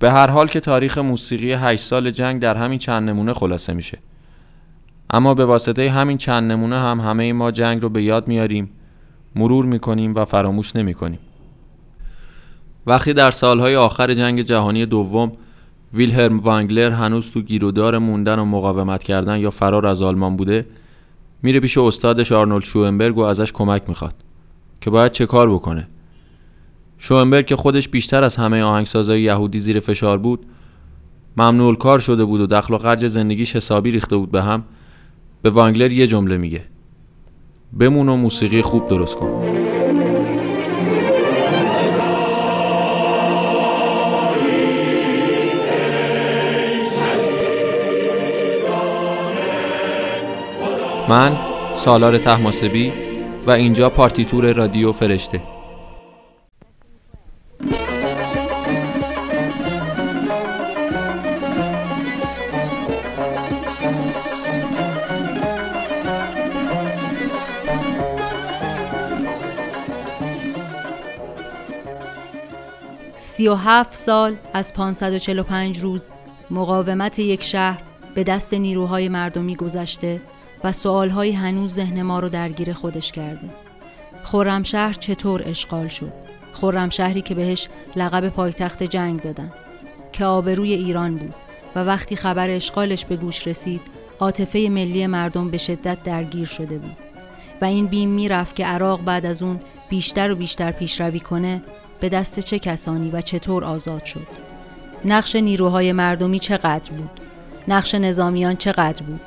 به 0.00 0.12
هر 0.12 0.30
حال 0.30 0.46
که 0.46 0.60
تاریخ 0.60 0.98
موسیقی 0.98 1.52
8 1.52 1.84
سال 1.84 2.10
جنگ 2.10 2.42
در 2.42 2.56
همین 2.56 2.78
چند 2.78 3.08
نمونه 3.08 3.34
خلاصه 3.34 3.72
میشه. 3.72 3.98
اما 5.10 5.34
به 5.34 5.46
واسطه 5.46 5.90
همین 5.90 6.18
چند 6.18 6.52
نمونه 6.52 6.78
هم 6.78 7.00
همه 7.00 7.32
ما 7.32 7.50
جنگ 7.50 7.82
رو 7.82 7.88
به 7.88 8.02
یاد 8.02 8.28
میاریم 8.28 8.70
مرور 9.36 9.64
می‌کنیم 9.64 10.14
و 10.14 10.24
فراموش 10.24 10.76
نمی‌کنیم. 10.76 11.18
وقتی 12.86 13.12
در 13.12 13.30
سالهای 13.30 13.76
آخر 13.76 14.14
جنگ 14.14 14.40
جهانی 14.40 14.86
دوم 14.86 15.32
ویلهرم 15.94 16.40
وانگلر 16.40 16.90
هنوز 16.90 17.30
تو 17.30 17.40
گیرودار 17.40 17.98
موندن 17.98 18.38
و 18.38 18.44
مقاومت 18.44 19.02
کردن 19.02 19.38
یا 19.38 19.50
فرار 19.50 19.86
از 19.86 20.02
آلمان 20.02 20.36
بوده 20.36 20.66
میره 21.42 21.60
پیش 21.60 21.78
استادش 21.78 22.32
آرنولد 22.32 22.64
شوئنبرگ 22.64 23.18
و 23.18 23.20
ازش 23.20 23.52
کمک 23.52 23.88
می‌خواد 23.88 24.14
که 24.80 24.90
باید 24.90 25.12
چه 25.12 25.26
کار 25.26 25.50
بکنه. 25.50 25.88
شوئنبرگ 27.02 27.46
که 27.46 27.56
خودش 27.56 27.88
بیشتر 27.88 28.24
از 28.24 28.36
همه 28.36 28.62
آهنگسازای 28.62 29.22
یهودی 29.22 29.58
زیر 29.58 29.80
فشار 29.80 30.18
بود 30.18 30.46
ممنوع 31.36 31.76
کار 31.76 31.98
شده 31.98 32.24
بود 32.24 32.40
و 32.40 32.46
دخل 32.46 32.74
و 32.74 32.78
خرج 32.78 33.06
زندگیش 33.06 33.56
حسابی 33.56 33.90
ریخته 33.90 34.16
بود 34.16 34.30
به 34.30 34.42
هم 34.42 34.64
به 35.42 35.50
وانگلر 35.50 35.92
یه 35.92 36.06
جمله 36.06 36.36
میگه. 36.36 36.64
بمون 37.78 38.08
و 38.08 38.16
موسیقی 38.16 38.62
خوب 38.62 38.88
درست 38.88 39.16
کن. 39.16 39.26
من 51.08 51.38
سالار 51.74 52.18
تحماسبی 52.18 52.92
و 53.46 53.50
اینجا 53.50 53.90
پارتیتور 53.90 54.52
رادیو 54.52 54.92
فرشته. 54.92 55.42
سی 73.40 73.48
و 73.48 73.54
هفت 73.54 73.94
سال 73.94 74.36
از 74.52 74.74
545 74.74 75.78
روز 75.78 76.10
مقاومت 76.50 77.18
یک 77.18 77.42
شهر 77.42 77.82
به 78.14 78.24
دست 78.24 78.54
نیروهای 78.54 79.08
مردمی 79.08 79.56
گذشته 79.56 80.20
و 80.64 80.72
سوالهای 80.72 81.32
هنوز 81.32 81.72
ذهن 81.72 82.02
ما 82.02 82.20
رو 82.20 82.28
درگیر 82.28 82.72
خودش 82.72 83.12
کرده. 83.12 83.50
خرمشهر 84.24 84.92
چطور 84.92 85.42
اشغال 85.46 85.88
شد؟ 85.88 86.12
خرمشهری 86.52 87.22
که 87.22 87.34
بهش 87.34 87.68
لقب 87.96 88.28
پایتخت 88.28 88.82
جنگ 88.82 89.20
دادن 89.20 89.52
که 90.12 90.24
آبروی 90.24 90.72
ایران 90.72 91.16
بود 91.16 91.34
و 91.74 91.84
وقتی 91.84 92.16
خبر 92.16 92.50
اشغالش 92.50 93.04
به 93.04 93.16
گوش 93.16 93.46
رسید 93.46 93.82
عاطفه 94.18 94.68
ملی 94.70 95.06
مردم 95.06 95.50
به 95.50 95.58
شدت 95.58 96.02
درگیر 96.02 96.46
شده 96.46 96.78
بود 96.78 96.96
و 97.60 97.64
این 97.64 97.86
بیم 97.86 98.08
می‌رفت 98.08 98.56
که 98.56 98.66
عراق 98.66 99.02
بعد 99.04 99.26
از 99.26 99.42
اون 99.42 99.60
بیشتر 99.88 100.30
و 100.30 100.34
بیشتر 100.34 100.72
پیشروی 100.72 101.20
کنه 101.20 101.62
به 102.00 102.08
دست 102.08 102.40
چه 102.40 102.58
کسانی 102.58 103.10
و 103.10 103.20
چطور 103.20 103.64
آزاد 103.64 104.04
شد؟ 104.04 104.26
نقش 105.04 105.36
نیروهای 105.36 105.92
مردمی 105.92 106.38
چقدر 106.38 106.92
بود؟ 106.92 107.10
نقش 107.68 107.94
نظامیان 107.94 108.56
چقدر 108.56 109.02
بود؟ 109.02 109.20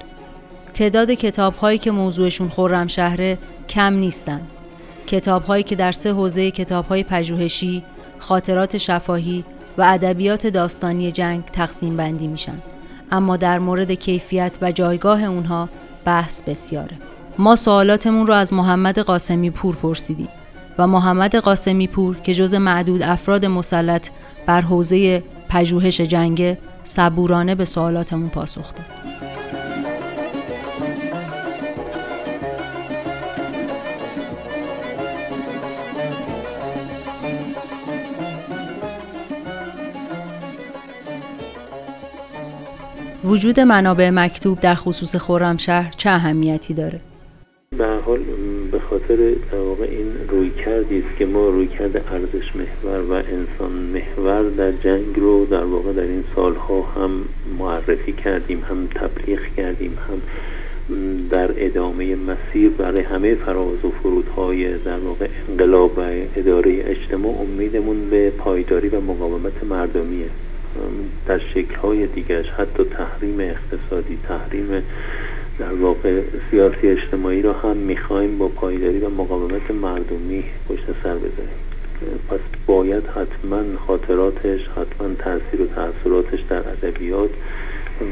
تعداد 0.74 1.12
کتاب 1.12 1.56
هایی 1.56 1.78
که 1.78 1.92
موضوعشون 1.92 2.50
خورم 2.50 2.88
شهره 2.88 3.38
کم 3.70 3.94
نیستن. 3.94 4.42
کتاب 5.08 5.44
هایی 5.44 5.64
که 5.64 5.76
در 5.76 5.92
سه 5.92 6.14
حوزه 6.14 6.52
کتاب 6.52 6.86
های 6.86 7.04
پژوهشی، 7.04 7.84
خاطرات 8.20 8.78
شفاهی 8.78 9.46
و 9.78 9.82
ادبیات 9.82 10.48
داستانی 10.48 11.12
جنگ 11.12 11.46
تقسیم 11.46 11.98
بندی 11.98 12.28
میشن. 12.28 12.58
اما 13.12 13.38
در 13.38 13.60
مورد 13.60 13.92
کیفیت 13.92 14.58
و 14.62 14.72
جایگاه 14.72 15.24
اونها 15.24 15.70
بحث 16.06 16.42
بسیاره. 16.42 16.98
ما 17.38 17.56
سوالاتمون 17.56 18.28
رو 18.28 18.34
از 18.34 18.54
محمد 18.54 19.00
قاسمی 19.00 19.50
پور 19.50 19.76
پرسیدیم. 19.76 20.30
و 20.78 20.88
محمد 20.88 21.36
قاسمی 21.36 21.88
پور 21.88 22.18
که 22.20 22.34
جز 22.34 22.54
معدود 22.54 23.02
افراد 23.02 23.46
مسلط 23.46 24.10
بر 24.46 24.62
حوزه 24.62 25.24
پژوهش 25.50 26.02
جنگ 26.02 26.58
صبورانه 26.84 27.56
به 27.56 27.66
سوالاتمون 27.66 28.30
پاسخ 28.30 28.74
داد. 28.76 28.86
وجود 43.24 43.60
منابع 43.60 44.10
مکتوب 44.10 44.60
در 44.60 44.76
خصوص 44.76 45.16
خرمشهر 45.16 45.92
چه 45.98 46.10
اهمیتی 46.10 46.74
داره؟ 46.74 47.02
به 47.78 47.88
حال 48.06 48.20
به 48.72 48.80
خاطر 48.80 49.16
در 49.52 49.58
واقع 49.58 49.84
این 49.84 50.12
روی 50.30 50.50
کردی 50.50 51.00
است 51.00 51.18
که 51.18 51.26
ما 51.26 51.50
روی 51.50 51.68
کرد 51.68 51.98
ارزش 51.98 52.56
محور 52.56 53.02
و 53.02 53.14
انسان 53.14 53.72
محور 53.72 54.50
در 54.50 54.72
جنگ 54.72 55.16
رو 55.16 55.46
در 55.46 55.64
واقع 55.64 55.94
در 55.94 56.02
این 56.02 56.24
سالها 56.36 56.82
هم 56.82 57.12
معرفی 57.60 58.12
کردیم 58.12 58.64
هم 58.70 58.88
تبلیغ 58.88 59.40
کردیم 59.58 59.98
هم 60.10 60.22
در 61.30 61.66
ادامه 61.66 62.16
مسیر 62.16 62.70
برای 62.70 63.02
همه 63.02 63.36
فراز 63.36 63.86
و 63.86 63.92
فرودهای 64.04 64.78
در 64.78 65.00
واقع 65.00 65.28
انقلاب 65.50 65.98
و 65.98 66.02
اداره 66.36 66.84
اجتماع 66.86 67.42
امیدمون 67.42 68.10
به 68.10 68.30
پایداری 68.30 68.90
و 68.90 69.02
مقاومت 69.02 69.64
مردمیه. 69.64 70.26
در 71.28 71.40
شکلهای 71.40 72.08
دیگرش 72.08 72.50
حتی 72.50 72.84
تحریم 72.84 73.40
اقتصادی 73.40 74.18
تحریم 74.28 74.84
در 75.60 75.74
واقع 75.74 76.22
سیاسی 76.52 76.88
اجتماعی 76.88 77.42
را 77.42 77.54
هم 77.54 77.78
می‌خوایم 77.78 78.38
با 78.38 78.48
پایداری 78.48 79.00
و 79.00 79.10
مقاومت 79.10 79.72
مردمی 79.72 80.44
پشت 80.70 80.86
سر 81.04 81.16
بذاریم. 81.16 81.64
پس 82.30 82.40
باید 82.66 83.04
حتما 83.08 83.64
خاطراتش 83.88 84.60
حتما 84.68 85.14
تاثیر 85.20 85.62
و 85.62 85.66
تاثیراتش 85.66 86.40
در 86.50 86.64
ادبیات 86.70 87.30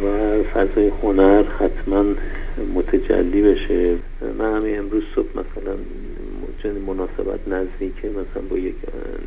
و 0.04 0.44
فضای 0.44 0.92
هنر 1.04 1.44
حتما 1.44 2.06
متجلی 2.76 3.42
بشه. 3.42 3.96
من 4.40 4.58
همین 4.58 4.80
امروز 4.80 5.04
صبح 5.16 5.30
مثلا 5.30 5.76
چند 6.64 6.78
مناسبت 6.88 7.48
نزدیکه 7.48 8.10
مثلا 8.10 8.44
با 8.50 8.58
یک 8.58 8.76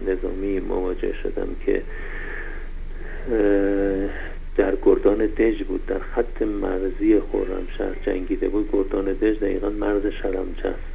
نظامی 0.06 0.60
مواجه 0.60 1.14
شدم 1.22 1.48
که 1.66 1.82
در 4.56 4.76
گردان 4.82 5.26
دژ 5.26 5.62
بود 5.62 5.86
در 5.86 5.98
خط 5.98 6.42
مرزی 6.42 7.20
خرمشهر 7.20 7.96
جنگیده 8.06 8.48
بود. 8.48 8.68
گردان 8.72 9.12
دژ 9.12 9.38
دقیقا 9.38 9.70
مرز 9.70 10.06
شرمچه 10.22 10.68
است. 10.68 10.94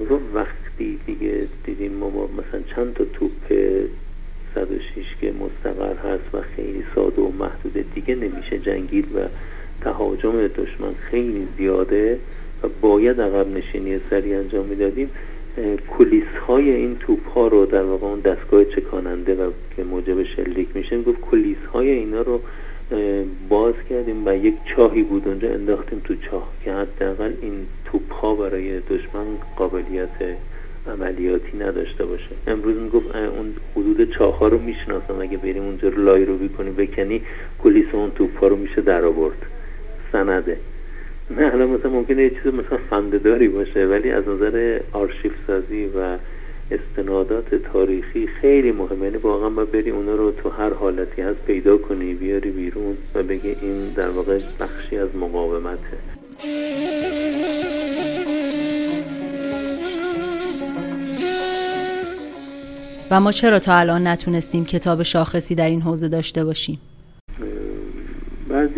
می‌گفت 0.00 0.24
وقتی 0.34 0.98
دیگه 1.06 1.46
دیدیم 1.64 1.92
ما 1.92 2.10
مثلا 2.10 2.60
چند 2.76 2.94
تا 2.94 3.04
توپ 3.04 3.52
106 4.54 5.04
که 5.20 5.32
مستقر 5.32 5.94
هست 5.94 6.34
و 6.34 6.40
خیلی 6.56 6.84
ساده 6.94 7.22
و 7.22 7.32
محدوده 7.38 7.84
دیگه 7.94 8.14
نمیشه 8.14 8.58
جنگید 8.58 9.16
و 9.16 9.18
تهاجم 9.80 10.46
دشمن 10.46 10.94
خیلی 11.10 11.48
زیاده 11.58 12.18
و 12.62 12.68
باید 12.80 13.20
عقب 13.20 13.48
نشینی 13.48 14.00
سری 14.10 14.34
انجام 14.34 14.66
می‌دادیم. 14.66 15.10
کلیس 15.98 16.28
های 16.46 16.70
این 16.70 16.96
توپ 16.96 17.28
ها 17.28 17.48
رو 17.48 17.66
در 17.66 17.82
واقع 17.82 18.06
اون 18.06 18.20
دستگاه 18.20 18.64
چکاننده 18.64 19.34
و 19.34 19.50
که 19.76 19.84
موجب 19.84 20.22
شلیک 20.22 20.68
میشه 20.74 21.02
گفت 21.02 21.20
کلیس 21.20 21.56
های 21.72 21.90
اینا 21.90 22.22
رو 22.22 22.40
باز 23.48 23.74
کردیم 23.90 24.26
و 24.26 24.36
یک 24.36 24.54
چاهی 24.76 25.02
بود 25.02 25.28
اونجا 25.28 25.48
انداختیم 25.48 26.00
تو 26.04 26.14
چاه 26.14 26.52
که 26.64 26.72
حداقل 26.72 27.32
این 27.42 27.66
توپ 27.84 28.12
ها 28.12 28.34
برای 28.34 28.80
دشمن 28.80 29.24
قابلیت 29.56 30.36
عملیاتی 30.86 31.58
نداشته 31.58 32.04
باشه. 32.04 32.30
امروز 32.46 32.76
می‌گفت 32.76 33.16
اون 33.16 33.54
حدود 33.76 34.10
چاه 34.10 34.38
ها 34.38 34.48
رو 34.48 34.58
می‌شناسم 34.58 35.20
اگه 35.20 35.36
بریم 35.36 35.62
اونجا 35.62 35.88
رو 35.88 36.02
لای 36.04 36.24
رو 36.24 36.36
بکنی 36.36 36.70
بکنی 36.70 37.22
کلیس 37.62 37.86
اون 37.92 38.10
توپ 38.10 38.38
ها 38.38 38.46
رو 38.46 38.56
میشه 38.56 38.80
در 38.80 39.04
آورد. 39.04 39.46
سنده. 40.12 40.56
نه 41.30 41.52
الان 41.52 41.68
مثلا 41.68 41.90
ممکنه 41.90 42.22
یه 42.22 42.30
چیز 42.30 42.46
مثلا 42.46 42.78
خندهداری 42.90 43.48
باشه 43.48 43.86
ولی 43.86 44.10
از 44.10 44.28
نظر 44.28 44.80
آرشیف 44.92 45.32
سازی 45.46 45.86
و 45.86 46.18
استنادات 46.70 47.54
تاریخی 47.54 48.26
خیلی 48.40 48.72
مهمه. 48.72 49.04
یعنی 49.04 49.16
واقعا 49.16 49.50
باید 49.50 49.72
بری 49.72 49.90
اونا 49.90 50.14
رو 50.14 50.30
تو 50.30 50.50
هر 50.50 50.72
حالتی 50.72 51.22
هست 51.22 51.38
پیدا 51.46 51.76
کنی 51.76 52.14
بیاری 52.14 52.50
بیرون 52.50 52.96
و 53.14 53.22
بگی 53.22 53.56
این 53.62 53.92
در 53.96 54.08
واقع 54.08 54.40
بخشی 54.60 54.98
از 54.98 55.08
مقاومته. 55.16 55.96
و 63.10 63.20
ما 63.20 63.32
چرا 63.32 63.58
تا 63.58 63.74
الان 63.74 64.06
نتونستیم 64.06 64.64
کتاب 64.64 65.02
شاخصی 65.02 65.54
در 65.54 65.68
این 65.68 65.82
حوزه 65.82 66.08
داشته 66.08 66.44
باشیم؟ 66.44 66.78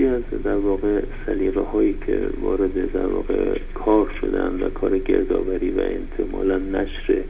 از 0.09 0.23
در 0.45 0.57
واقع 0.57 1.03
سلیقه 1.27 1.61
هایی 1.61 1.95
که 2.07 2.21
وارد 2.41 2.93
در 2.93 3.07
واقع 3.07 3.59
کار 3.75 4.11
شدن 4.21 4.61
و 4.63 4.69
کار 4.71 4.99
گردآوری 4.99 5.71
و 5.71 5.81
احتمالا 5.81 6.59
نشر 6.59 7.23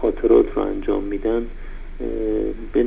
خاطرات 0.00 0.46
رو 0.56 0.62
انجام 0.62 1.04
میدن 1.04 1.46
به 2.72 2.84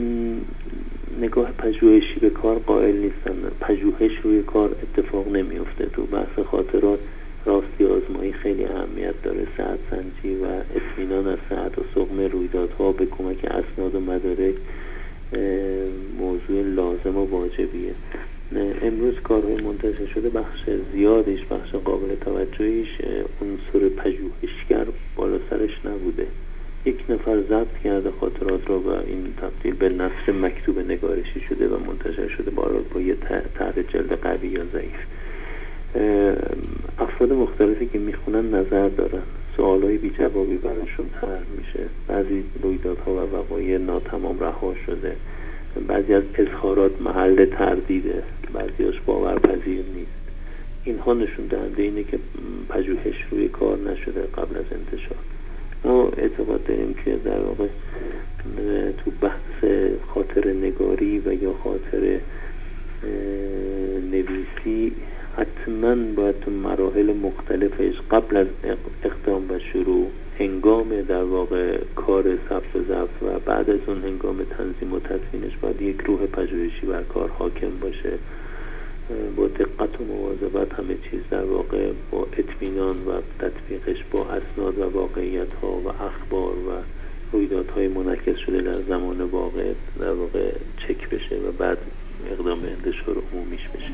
نگاه 1.21 1.51
پژوهشی 1.51 2.19
به 2.19 2.29
کار 2.29 2.59
قائل 2.59 2.97
نیستن. 2.97 3.35
پژوهش 3.61 4.11
روی 4.23 4.41
کار 4.41 4.75
اتفاق 4.83 5.27
نمیفته 5.27 5.85
تو 5.85 6.03
بحث 6.03 6.39
خاطرات 6.51 6.99
راستی 7.45 7.85
آزمایی 7.85 8.33
خیلی 8.33 8.65
اهمیت 8.65 9.13
داره. 9.23 9.47
ساعت 9.57 9.79
سنجی 9.89 10.35
و 10.35 10.45
اطمینان 10.75 11.27
از 11.27 11.37
ساعت 11.49 11.79
و 11.79 11.81
سقم 11.95 12.19
رویدادها 12.19 12.91
به 12.91 13.05
کمک 13.05 13.45
اسناد 13.45 13.95
و 13.95 13.99
مدارک 13.99 14.55
موضوع 16.19 16.61
لازم 16.61 17.17
و 17.17 17.25
واجبیه. 17.25 17.93
امروز 18.81 19.13
کارهای 19.23 19.55
منتشر 19.61 20.05
شده 20.05 20.29
بخش 20.29 20.69
زیادش 20.93 21.39
بخش 21.45 21.75
قابل 21.75 22.15
توجهیش 22.15 22.87
عنصر 23.41 23.89
پژوهشگر 23.89 24.85
بالا 25.15 25.39
سرش 25.49 25.85
نبوده. 25.85 26.27
یک 26.85 27.03
نفر 27.09 27.41
ضبط 27.41 27.77
کرده 27.83 28.11
خاطرات 28.11 28.67
رو 28.67 28.79
و 28.79 28.89
این 28.89 29.33
تبدیل 29.41 29.73
به 29.73 29.89
نصر 29.89 30.31
مکتوب 30.31 30.79
نگارشی 30.79 31.39
شده 31.49 31.67
و 31.67 31.77
منتشر 31.79 32.27
شده 32.27 32.51
بارا 32.51 32.79
با 32.93 33.01
یه 33.01 33.15
طرح 33.55 33.81
جلد 33.81 34.13
قوی 34.13 34.47
یا 34.47 34.63
ضعیف. 34.73 34.99
افراد 36.99 37.33
مختلفی 37.33 37.85
که 37.85 37.99
می‌خونن 37.99 38.55
نظر 38.55 38.89
دارن. 38.89 39.23
سوالای 39.57 39.97
بی 39.97 40.09
جوابی 40.09 40.57
براشون 40.57 41.05
طرح 41.21 41.41
میشه. 41.57 41.85
بعضی 42.07 42.43
رویدادها 42.63 43.13
و 43.13 43.35
وقایع 43.35 43.77
ناتمام 43.77 44.39
رها 44.39 44.75
شده. 44.85 45.15
بعضی 45.79 46.13
از 46.13 46.23
اظهارات 46.37 47.01
محل 47.01 47.45
تردیده 47.45 48.23
بعضیاش 48.53 48.95
باورپذیر 49.05 49.83
نیست. 49.95 50.11
اینها 50.83 51.13
نشون 51.13 51.45
دهنده 51.45 51.83
اینه 51.83 52.03
که 52.03 52.19
پژوهش 52.69 53.15
روی 53.31 53.47
کار 53.47 53.77
نشده 53.77 54.21
قبل 54.21 54.57
از 54.57 54.65
انتشار. 54.71 55.17
ما 55.83 56.09
اعتقاد 56.17 56.63
داریم 56.63 56.95
که 57.05 57.15
در 57.25 57.39
واقع 57.39 57.67
تو 59.05 59.11
بحث 59.21 59.71
خاطر 60.07 60.47
نگاری 60.47 61.19
و 61.19 61.43
یا 61.43 61.53
خاطر 61.63 62.19
نویسی 64.11 64.91
حتما 65.37 65.95
باید 66.15 66.39
تو 66.39 66.51
مراحل 66.51 67.13
مختلفش 67.13 67.93
قبل 68.11 68.37
از 68.37 68.47
اقدام 69.03 69.49
و 69.49 69.59
شروع 69.59 70.07
هنگام 70.39 71.01
در 71.01 71.23
واقع 71.23 71.77
کار 71.95 72.23
ثبت 72.49 72.75
و 72.75 72.83
ضبط 72.87 73.23
و 73.23 73.39
بعد 73.39 73.69
از 73.69 73.79
اون 73.87 74.03
هنگام 74.03 74.43
تنظیم 74.43 74.93
و 74.93 74.99
تدوینش 74.99 75.57
باید 75.61 75.81
یک 75.81 76.01
روح 76.05 76.25
پژوهشی 76.25 76.85
بر 76.85 77.03
کار 77.03 77.29
حاکم 77.29 77.71
باشه. 77.81 78.19
با 79.35 79.47
دقت 79.47 80.01
و 80.01 80.03
مواظبت 80.03 80.73
همه 80.73 80.95
چیز 81.11 81.19
در 81.29 81.43
واقع 81.43 81.91
با 82.11 82.27
اطمینان 82.37 82.95
و 83.05 83.21
تطبیقش 83.39 84.03
با 84.11 84.25
اسناد 84.25 84.79
و 84.79 84.89
واقعیت 84.89 85.53
ها 85.61 85.71
و 85.71 85.87
اخبار 85.87 86.53
و 86.53 86.71
رویدادهای 87.31 87.87
منعکس 87.87 88.37
شده 88.37 88.61
در 88.61 88.81
زمان 88.81 89.21
واقع 89.21 89.73
در 89.99 90.13
واقع 90.13 90.51
چک 90.87 91.09
بشه 91.09 91.35
و 91.35 91.51
بعد 91.51 91.77
اقدام 92.31 92.59
به 92.59 92.67
انتشار 92.71 93.15
عمومیش 93.33 93.67
بشه. 93.67 93.91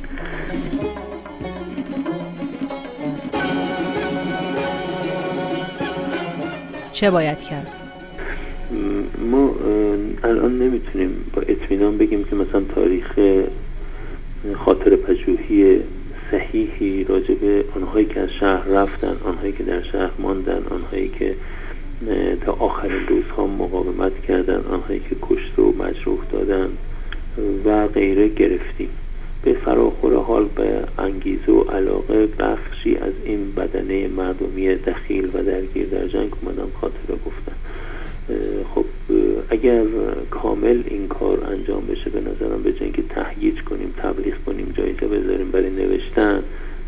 چه 6.99 7.11
باید 7.11 7.43
کرد؟ 7.43 7.67
ما 9.31 9.55
الان 10.23 10.59
نمی‌تونیم 10.59 11.31
با 11.33 11.41
اطمینان 11.41 11.97
بگیم 11.97 12.23
که 12.23 12.35
مثلا 12.35 12.61
تاریخ 12.61 13.19
خاطر 14.65 14.95
پژوهی 14.95 15.79
صحیحی 16.31 17.03
راجع 17.03 17.33
به 17.33 17.63
آنهایی 17.75 18.05
که 18.05 18.19
از 18.19 18.29
شهر 18.39 18.67
رفتن 18.67 19.15
آنهایی 19.23 19.51
که 19.51 19.63
در 19.63 19.83
شهر 19.83 20.11
ماندن 20.19 20.63
آنهایی 20.69 21.11
که 21.19 21.35
تا 22.45 22.51
آخرین 22.51 23.07
روزها 23.07 23.47
مقاومت 23.47 24.21
کردن 24.27 24.61
آنهایی 24.71 24.99
که 24.99 25.15
کشته 25.21 25.61
و 25.61 25.83
مجروح 25.83 26.19
دادن 26.31 26.69
و 27.65 27.87
غیره 27.87 28.27
گرفتیم 28.27 28.89
به 29.43 29.53
فراخور 29.53 30.15
حال 30.15 30.45
به 30.55 30.83
انگیزه 30.97 31.51
و 31.51 31.61
علاقه 31.61 32.25
بخشی 32.25 32.95
از 32.95 33.13
این 33.25 33.51
بدنه 33.51 34.07
مردمی 34.07 34.75
دخیل 34.75 35.25
و 35.33 35.43
درگیر 35.43 35.85
در 35.85 36.07
جنگ 36.07 36.31
اومدن 36.41 36.71
خاطره 36.81 37.15
گفتن 37.25 37.55
خب 38.75 38.85
اگر 39.49 39.83
کامل 40.29 40.83
این 40.87 41.07
کار 41.07 41.45
انجام 41.51 41.85
بشه 41.85 42.09
به 42.09 42.19
نظرم 42.21 42.63
به 42.63 42.73
جنگ 42.73 43.03
تهییج 43.09 43.61
کنیم 43.61 43.93
تبلیغ 43.97 44.33
کنیم 44.45 44.73
جایزه 44.77 45.07
بذاریم 45.07 45.51
برای 45.51 45.69
نوشتن 45.69 46.43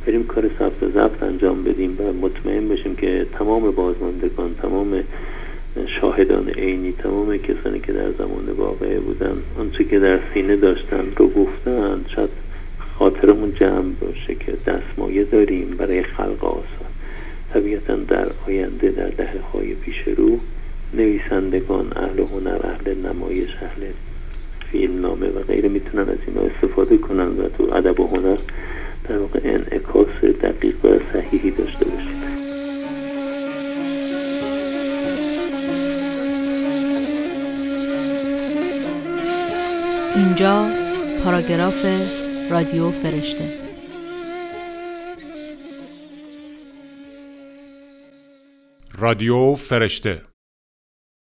بریم 0.05 0.23
کار 0.23 0.49
ثبت 0.59 0.83
و 0.83 0.89
ضبط 0.89 1.23
انجام 1.23 1.63
بدیم 1.63 1.97
و 1.99 2.13
مطمئن 2.13 2.67
بشیم 2.67 2.95
که 2.95 3.25
تمام 3.33 3.71
بازماندگان 3.71 4.55
تمام 4.61 5.03
شاهدان 6.01 6.49
عینی 6.49 6.91
تمام 6.91 7.37
کسانی 7.37 7.79
که 7.79 7.93
در 7.93 8.11
زمان 8.11 8.49
واقعه 8.57 8.99
بودن 8.99 9.37
آنچه 9.59 9.83
که 9.83 9.99
در 9.99 10.19
سینه 10.33 10.55
داشتن 10.55 11.03
رو 11.17 11.27
گفتن 11.27 12.05
شاید 12.15 12.29
خاطرمون 13.01 13.53
جمع 13.53 13.91
باشه 14.01 14.35
که 14.35 14.53
دستمایه 14.67 15.23
داریم 15.23 15.75
برای 15.77 16.03
خلق 16.03 16.43
آثار 16.43 16.91
طبیعتا 17.53 17.95
در 17.95 18.27
آینده 18.47 18.89
در 18.89 19.07
دهه 19.09 19.41
های 19.53 19.73
پیش 19.73 19.95
رو 20.17 20.39
نویسندگان 20.93 21.93
اهل 21.95 22.19
هنر 22.19 22.59
اهل 22.63 22.95
نمایش 23.07 23.49
اهل 23.61 23.87
فیلم 24.71 25.01
نامه 25.01 25.27
و 25.27 25.43
غیره 25.43 25.69
می‌تونن 25.69 26.09
از 26.09 26.17
اینا 26.27 26.41
استفاده 26.41 26.97
کنن 26.97 27.27
و 27.27 27.49
تو 27.57 27.75
ادب 27.75 27.99
و 27.99 28.07
هنر 28.07 28.37
در 29.09 29.17
واقع 29.17 29.39
انعکاس 29.43 30.23
دقیق 30.43 30.85
و 30.85 30.99
صحیحی 31.13 31.51
داشته 31.51 31.85
باشید 31.85 32.21
اینجا 40.15 40.69
پاراگراف 41.23 41.85
رادیو 42.51 42.91
فرشته. 42.91 43.59
رادیو 48.97 49.55
فرشته. 49.55 50.30